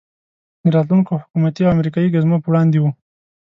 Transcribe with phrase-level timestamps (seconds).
[0.63, 2.89] د راتلونکو حکومتي او امریکایي ګزمو په وړاندې وو.